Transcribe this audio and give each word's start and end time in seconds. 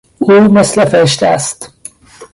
او 0.19 0.31
مثل 0.53 0.85
فرشته 0.85 1.27
است. 1.27 1.73